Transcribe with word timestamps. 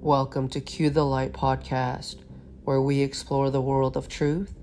Welcome 0.00 0.48
to 0.50 0.60
Cue 0.60 0.90
the 0.90 1.04
Light 1.04 1.32
podcast, 1.32 2.22
where 2.62 2.80
we 2.80 3.00
explore 3.00 3.50
the 3.50 3.60
world 3.60 3.96
of 3.96 4.08
truth 4.08 4.54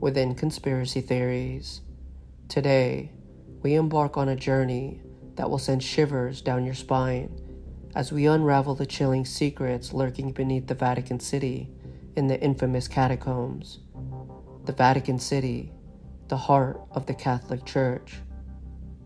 within 0.00 0.34
conspiracy 0.34 1.02
theories. 1.02 1.82
Today, 2.48 3.12
we 3.62 3.74
embark 3.74 4.16
on 4.16 4.30
a 4.30 4.34
journey 4.34 5.02
that 5.36 5.50
will 5.50 5.58
send 5.58 5.82
shivers 5.82 6.40
down 6.40 6.64
your 6.64 6.74
spine 6.74 7.38
as 7.94 8.12
we 8.12 8.26
unravel 8.26 8.74
the 8.74 8.86
chilling 8.86 9.26
secrets 9.26 9.92
lurking 9.92 10.32
beneath 10.32 10.66
the 10.66 10.74
Vatican 10.74 11.20
City 11.20 11.70
in 12.16 12.26
the 12.26 12.40
infamous 12.40 12.88
catacombs. 12.88 13.80
The 14.64 14.72
Vatican 14.72 15.18
City, 15.18 15.70
the 16.28 16.38
heart 16.38 16.80
of 16.92 17.04
the 17.04 17.14
Catholic 17.14 17.66
Church. 17.66 18.14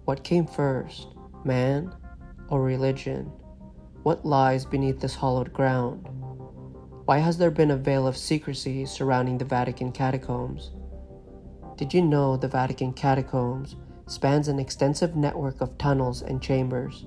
What 0.05 0.23
came 0.23 0.47
first, 0.47 1.09
man 1.45 1.93
or 2.49 2.63
religion? 2.63 3.33
What 4.03 4.27
lies 4.27 4.65
beneath 4.65 4.99
this 4.99 5.15
hollowed 5.15 5.53
ground? 5.53 6.09
Why 7.05 7.19
has 7.19 7.39
there 7.39 7.53
been 7.53 7.71
a 7.71 7.77
veil 7.77 8.09
of 8.09 8.17
secrecy 8.17 8.85
surrounding 8.85 9.39
the 9.39 9.45
Vatican 9.45 9.93
catacombs? 9.93 10.73
Did 11.77 11.95
you 11.95 12.03
know 12.03 12.37
the 12.37 12.49
Vatican 12.49 12.95
catacombs 12.95 13.77
spans 14.09 14.49
an 14.49 14.59
extensive 14.59 15.15
network 15.15 15.61
of 15.61 15.79
tunnels 15.79 16.23
and 16.23 16.43
chambers, 16.43 17.07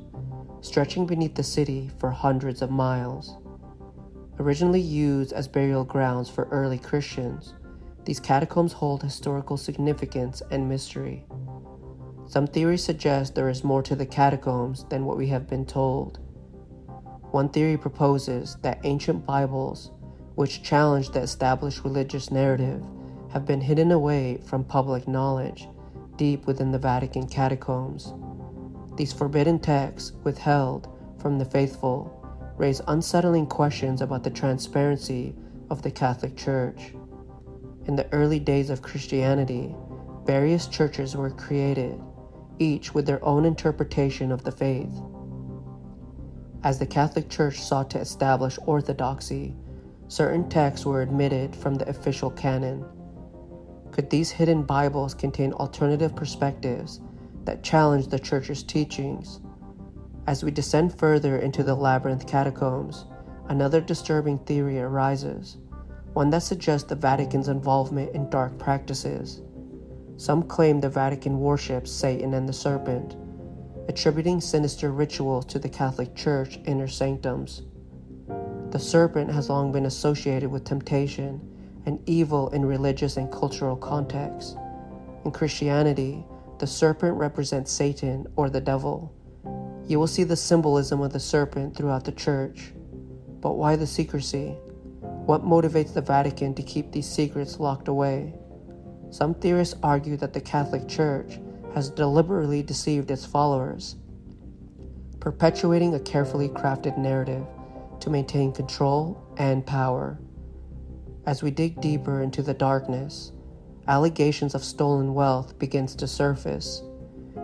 stretching 0.61 1.05
beneath 1.05 1.35
the 1.35 1.43
city 1.43 1.91
for 1.99 2.11
hundreds 2.11 2.61
of 2.61 2.71
miles? 2.71 3.35
Originally 4.39 4.79
used 4.79 5.33
as 5.33 5.49
burial 5.49 5.83
grounds 5.83 6.29
for 6.29 6.45
early 6.45 6.77
Christians, 6.77 7.55
these 8.05 8.21
catacombs 8.21 8.71
hold 8.71 9.03
historical 9.03 9.57
significance 9.57 10.41
and 10.49 10.69
mystery. 10.69 11.25
Some 12.25 12.47
theories 12.47 12.85
suggest 12.85 13.35
there 13.35 13.49
is 13.49 13.65
more 13.65 13.83
to 13.83 13.97
the 13.97 14.05
catacombs 14.05 14.85
than 14.85 15.03
what 15.03 15.17
we 15.17 15.27
have 15.27 15.45
been 15.45 15.65
told. 15.65 16.19
One 17.35 17.49
theory 17.49 17.75
proposes 17.75 18.55
that 18.61 18.79
ancient 18.85 19.25
Bibles, 19.25 19.91
which 20.35 20.63
challenge 20.63 21.09
the 21.09 21.19
established 21.19 21.83
religious 21.83 22.31
narrative, 22.31 22.81
have 23.29 23.45
been 23.45 23.59
hidden 23.59 23.91
away 23.91 24.37
from 24.37 24.63
public 24.63 25.05
knowledge 25.05 25.67
deep 26.15 26.47
within 26.47 26.71
the 26.71 26.79
Vatican 26.79 27.27
catacombs. 27.27 28.13
These 28.95 29.11
forbidden 29.11 29.59
texts, 29.59 30.13
withheld 30.23 30.87
from 31.19 31.37
the 31.37 31.43
faithful, 31.43 32.09
raise 32.55 32.79
unsettling 32.87 33.47
questions 33.47 34.01
about 34.01 34.23
the 34.23 34.29
transparency 34.29 35.35
of 35.69 35.81
the 35.81 35.91
Catholic 35.91 36.37
Church. 36.37 36.93
In 37.83 37.97
the 37.97 38.07
early 38.13 38.39
days 38.39 38.69
of 38.69 38.81
Christianity, 38.81 39.75
various 40.23 40.67
churches 40.67 41.17
were 41.17 41.31
created, 41.31 41.99
each 42.59 42.93
with 42.93 43.05
their 43.05 43.21
own 43.25 43.43
interpretation 43.43 44.31
of 44.31 44.45
the 44.45 44.53
faith. 44.53 45.01
As 46.65 46.79
the 46.79 46.85
Catholic 46.87 47.29
Church 47.29 47.61
sought 47.61 47.91
to 47.91 47.99
establish 47.99 48.57
orthodoxy, 48.65 49.55
certain 50.07 50.49
texts 50.49 50.83
were 50.83 51.03
omitted 51.03 51.55
from 51.55 51.75
the 51.75 51.87
official 51.87 52.31
canon. 52.31 52.83
Could 53.91 54.09
these 54.09 54.31
hidden 54.31 54.63
Bibles 54.63 55.13
contain 55.13 55.53
alternative 55.53 56.15
perspectives 56.15 57.01
that 57.43 57.61
challenge 57.61 58.07
the 58.07 58.17
Church's 58.17 58.63
teachings? 58.63 59.41
As 60.25 60.43
we 60.43 60.49
descend 60.49 60.97
further 60.97 61.37
into 61.37 61.61
the 61.61 61.75
labyrinth 61.75 62.25
catacombs, 62.25 63.05
another 63.47 63.79
disturbing 63.79 64.39
theory 64.39 64.79
arises, 64.79 65.57
one 66.13 66.31
that 66.31 66.41
suggests 66.41 66.89
the 66.89 66.95
Vatican's 66.95 67.47
involvement 67.47 68.15
in 68.15 68.27
dark 68.31 68.57
practices. 68.57 69.43
Some 70.17 70.41
claim 70.41 70.81
the 70.81 70.89
Vatican 70.89 71.39
worships 71.39 71.91
Satan 71.91 72.33
and 72.33 72.49
the 72.49 72.53
serpent, 72.53 73.15
attributing 73.87 74.41
sinister 74.41 74.91
rituals 74.91 75.45
to 75.45 75.59
the 75.59 75.69
Catholic 75.69 76.15
Church 76.15 76.59
inner 76.65 76.87
sanctums. 76.87 77.61
The 78.71 78.79
serpent 78.79 79.31
has 79.31 79.49
long 79.49 79.71
been 79.71 79.85
associated 79.85 80.49
with 80.49 80.65
temptation 80.65 81.39
and 81.85 81.99
evil 82.07 82.49
in 82.49 82.65
religious 82.65 83.17
and 83.17 83.31
cultural 83.31 83.75
contexts. 83.75 84.55
In 85.23 85.31
Christianity, 85.31 86.25
the 86.59 86.67
serpent 86.67 87.15
represents 87.17 87.71
Satan 87.71 88.25
or 88.35 88.49
the 88.49 88.61
devil. 88.61 89.13
You 89.87 89.99
will 89.99 90.07
see 90.07 90.23
the 90.23 90.35
symbolism 90.35 91.01
of 91.01 91.13
the 91.13 91.19
serpent 91.19 91.77
throughout 91.77 92.05
the 92.05 92.11
church. 92.11 92.73
But 93.39 93.53
why 93.53 93.75
the 93.75 93.85
secrecy? 93.85 94.55
What 95.25 95.43
motivates 95.43 95.93
the 95.93 96.01
Vatican 96.01 96.55
to 96.55 96.63
keep 96.63 96.91
these 96.91 97.07
secrets 97.07 97.59
locked 97.59 97.87
away? 97.87 98.33
Some 99.11 99.35
theorists 99.35 99.75
argue 99.83 100.17
that 100.17 100.33
the 100.33 100.41
Catholic 100.41 100.87
Church 100.87 101.39
has 101.75 101.89
deliberately 101.89 102.63
deceived 102.63 103.11
its 103.11 103.25
followers, 103.25 103.97
perpetuating 105.19 105.93
a 105.93 105.99
carefully 105.99 106.47
crafted 106.47 106.97
narrative 106.97 107.45
to 107.99 108.09
maintain 108.09 108.53
control 108.53 109.21
and 109.37 109.67
power. 109.67 110.17
As 111.25 111.43
we 111.43 111.51
dig 111.51 111.81
deeper 111.81 112.21
into 112.21 112.41
the 112.41 112.53
darkness, 112.53 113.33
allegations 113.89 114.55
of 114.55 114.63
stolen 114.63 115.13
wealth 115.13 115.59
begins 115.59 115.95
to 115.95 116.07
surface. 116.07 116.81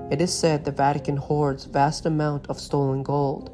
It 0.09 0.21
is 0.21 0.33
said 0.33 0.63
the 0.63 0.71
Vatican 0.71 1.17
hoards 1.17 1.65
vast 1.65 2.05
amount 2.05 2.47
of 2.49 2.57
stolen 2.57 3.03
gold, 3.03 3.49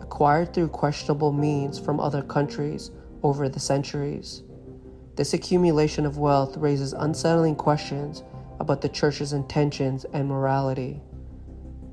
acquired 0.00 0.52
through 0.52 0.68
questionable 0.68 1.32
means 1.32 1.78
from 1.78 2.00
other 2.00 2.22
countries 2.22 2.90
over 3.22 3.48
the 3.48 3.60
centuries. 3.60 4.42
This 5.14 5.32
accumulation 5.32 6.04
of 6.04 6.18
wealth 6.18 6.56
raises 6.56 6.92
unsettling 6.92 7.54
questions 7.54 8.24
about 8.68 8.82
the 8.82 8.88
Church's 8.90 9.32
intentions 9.32 10.04
and 10.12 10.28
morality. 10.28 11.00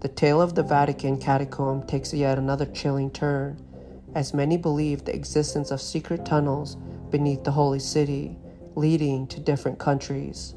The 0.01 0.09
tale 0.09 0.41
of 0.41 0.55
the 0.55 0.63
Vatican 0.63 1.17
catacomb 1.17 1.87
takes 1.87 2.13
yet 2.13 2.37
another 2.37 2.65
chilling 2.65 3.11
turn, 3.11 3.65
as 4.13 4.33
many 4.33 4.57
believe 4.57 5.05
the 5.05 5.15
existence 5.15 5.71
of 5.71 5.79
secret 5.79 6.25
tunnels 6.25 6.75
beneath 7.11 7.45
the 7.45 7.51
Holy 7.51 7.79
City 7.79 8.37
leading 8.75 9.25
to 9.27 9.39
different 9.39 9.79
countries. 9.79 10.53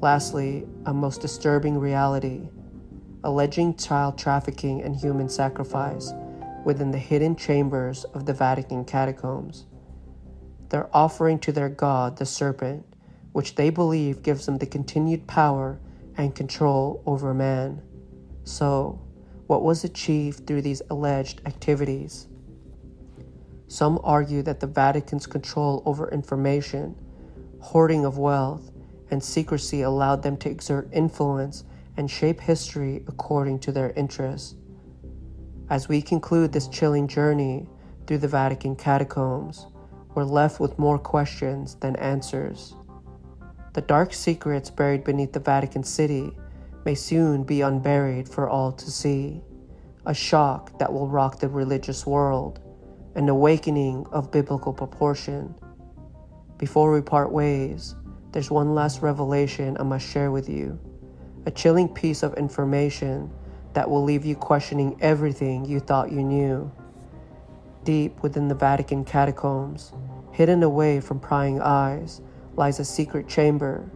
Lastly, 0.00 0.64
a 0.86 0.94
most 0.94 1.20
disturbing 1.20 1.76
reality 1.76 2.48
alleging 3.22 3.76
child 3.76 4.16
trafficking 4.16 4.82
and 4.82 4.96
human 4.96 5.28
sacrifice 5.28 6.10
within 6.64 6.90
the 6.90 6.98
hidden 6.98 7.36
chambers 7.36 8.04
of 8.14 8.24
the 8.24 8.32
Vatican 8.32 8.82
catacombs. 8.82 9.66
They're 10.70 10.88
offering 10.96 11.38
to 11.40 11.52
their 11.52 11.68
god, 11.68 12.16
the 12.16 12.24
serpent, 12.24 12.86
which 13.32 13.54
they 13.54 13.70
believe 13.70 14.22
gives 14.22 14.46
them 14.46 14.58
the 14.58 14.66
continued 14.66 15.26
power 15.26 15.80
and 16.16 16.34
control 16.34 17.02
over 17.06 17.32
man. 17.34 17.82
So, 18.44 19.00
what 19.46 19.62
was 19.62 19.84
achieved 19.84 20.46
through 20.46 20.62
these 20.62 20.82
alleged 20.90 21.42
activities? 21.46 22.28
Some 23.68 24.00
argue 24.04 24.42
that 24.42 24.60
the 24.60 24.66
Vatican's 24.66 25.26
control 25.26 25.82
over 25.86 26.10
information, 26.10 26.94
hoarding 27.60 28.04
of 28.04 28.18
wealth, 28.18 28.70
and 29.10 29.22
secrecy 29.22 29.82
allowed 29.82 30.22
them 30.22 30.36
to 30.38 30.50
exert 30.50 30.88
influence 30.92 31.64
and 31.96 32.10
shape 32.10 32.40
history 32.40 33.04
according 33.08 33.58
to 33.60 33.72
their 33.72 33.90
interests. 33.92 34.56
As 35.70 35.88
we 35.88 36.02
conclude 36.02 36.52
this 36.52 36.68
chilling 36.68 37.08
journey 37.08 37.66
through 38.06 38.18
the 38.18 38.28
Vatican 38.28 38.76
catacombs, 38.76 39.66
we're 40.14 40.24
left 40.24 40.60
with 40.60 40.78
more 40.78 40.98
questions 40.98 41.76
than 41.76 41.96
answers. 41.96 42.74
The 43.74 43.80
dark 43.80 44.12
secrets 44.12 44.68
buried 44.68 45.02
beneath 45.02 45.32
the 45.32 45.40
Vatican 45.40 45.82
City 45.82 46.32
may 46.84 46.94
soon 46.94 47.42
be 47.42 47.62
unburied 47.62 48.28
for 48.28 48.46
all 48.46 48.70
to 48.72 48.90
see. 48.90 49.40
A 50.04 50.12
shock 50.12 50.78
that 50.78 50.92
will 50.92 51.08
rock 51.08 51.38
the 51.38 51.48
religious 51.48 52.04
world, 52.04 52.60
an 53.14 53.30
awakening 53.30 54.06
of 54.12 54.30
biblical 54.30 54.74
proportion. 54.74 55.54
Before 56.58 56.92
we 56.92 57.00
part 57.00 57.32
ways, 57.32 57.94
there's 58.32 58.50
one 58.50 58.74
last 58.74 59.00
revelation 59.00 59.76
I 59.80 59.84
must 59.84 60.06
share 60.06 60.30
with 60.30 60.50
you. 60.50 60.78
A 61.46 61.50
chilling 61.50 61.88
piece 61.88 62.22
of 62.22 62.34
information 62.34 63.30
that 63.72 63.88
will 63.88 64.04
leave 64.04 64.26
you 64.26 64.36
questioning 64.36 64.98
everything 65.00 65.64
you 65.64 65.80
thought 65.80 66.12
you 66.12 66.22
knew. 66.22 66.70
Deep 67.84 68.22
within 68.22 68.48
the 68.48 68.54
Vatican 68.54 69.02
catacombs, 69.04 69.92
hidden 70.30 70.62
away 70.62 71.00
from 71.00 71.18
prying 71.18 71.60
eyes, 71.60 72.20
lies 72.56 72.78
a 72.78 72.84
secret 72.84 73.28
chamber, 73.28 73.90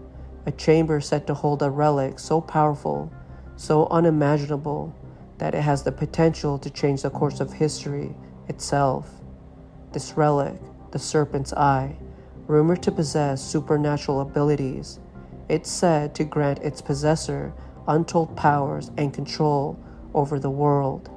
a 0.46 0.52
chamber 0.52 1.00
said 1.00 1.26
to 1.26 1.34
hold 1.34 1.62
a 1.62 1.70
relic 1.70 2.18
so 2.18 2.40
powerful, 2.40 3.12
so 3.56 3.86
unimaginable, 3.88 4.94
that 5.38 5.54
it 5.54 5.62
has 5.62 5.82
the 5.82 5.92
potential 5.92 6.58
to 6.58 6.70
change 6.70 7.02
the 7.02 7.10
course 7.10 7.40
of 7.40 7.52
history 7.52 8.14
itself. 8.48 9.10
This 9.92 10.16
relic, 10.16 10.58
the 10.92 10.98
serpent's 10.98 11.52
eye, 11.52 11.96
rumored 12.46 12.82
to 12.84 12.92
possess 12.92 13.42
supernatural 13.42 14.20
abilities, 14.20 15.00
it's 15.48 15.70
said 15.70 16.14
to 16.14 16.24
grant 16.24 16.58
its 16.60 16.80
possessor 16.80 17.52
untold 17.88 18.36
powers 18.36 18.90
and 18.96 19.14
control 19.14 19.78
over 20.14 20.38
the 20.38 20.50
world. 20.50 21.10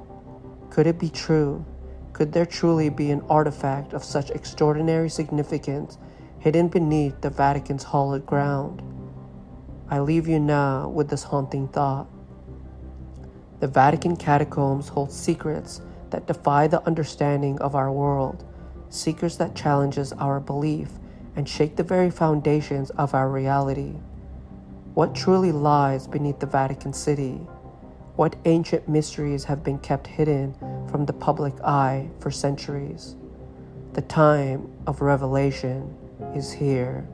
Could 0.70 0.86
it 0.86 0.98
be 0.98 1.08
true? 1.08 1.64
Could 2.12 2.32
there 2.32 2.46
truly 2.46 2.90
be 2.90 3.10
an 3.10 3.22
artifact 3.28 3.92
of 3.92 4.04
such 4.04 4.30
extraordinary 4.30 5.08
significance 5.08 5.98
hidden 6.40 6.68
beneath 6.68 7.20
the 7.20 7.28
Vatican's 7.28 7.84
hallowed 7.84 8.24
ground. 8.24 8.82
I 9.90 10.00
leave 10.00 10.26
you 10.26 10.40
now 10.40 10.88
with 10.88 11.10
this 11.10 11.22
haunting 11.22 11.68
thought. 11.68 12.06
The 13.60 13.68
Vatican 13.68 14.16
catacombs 14.16 14.88
hold 14.88 15.12
secrets 15.12 15.82
that 16.08 16.26
defy 16.26 16.66
the 16.66 16.84
understanding 16.86 17.60
of 17.60 17.74
our 17.74 17.92
world, 17.92 18.42
seekers 18.88 19.36
that 19.36 19.54
challenges 19.54 20.14
our 20.14 20.40
belief 20.40 20.88
and 21.36 21.46
shake 21.46 21.76
the 21.76 21.82
very 21.82 22.10
foundations 22.10 22.88
of 22.90 23.14
our 23.14 23.28
reality. 23.28 23.96
What 24.94 25.14
truly 25.14 25.52
lies 25.52 26.06
beneath 26.06 26.40
the 26.40 26.46
Vatican 26.46 26.94
City? 26.94 27.34
What 28.16 28.34
ancient 28.46 28.88
mysteries 28.88 29.44
have 29.44 29.62
been 29.62 29.78
kept 29.78 30.06
hidden 30.06 30.54
from 30.90 31.04
the 31.04 31.12
public 31.12 31.54
eye 31.62 32.08
for 32.18 32.30
centuries? 32.30 33.14
The 33.92 34.02
time 34.02 34.72
of 34.86 35.02
revelation 35.02 35.96
is 36.34 36.52
here. 36.52 37.06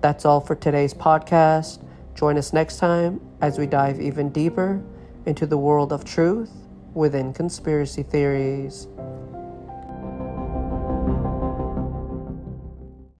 That's 0.00 0.24
all 0.24 0.40
for 0.40 0.54
today's 0.54 0.94
podcast. 0.94 1.82
Join 2.14 2.36
us 2.36 2.52
next 2.52 2.78
time 2.78 3.20
as 3.40 3.58
we 3.58 3.66
dive 3.66 4.00
even 4.00 4.30
deeper 4.30 4.82
into 5.26 5.46
the 5.46 5.56
world 5.56 5.92
of 5.92 6.04
truth 6.04 6.50
within 6.94 7.32
conspiracy 7.32 8.02
theories. 8.02 8.86